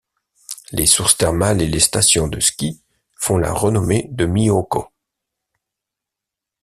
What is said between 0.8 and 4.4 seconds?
sources thermales et les stations de ski font la renommée de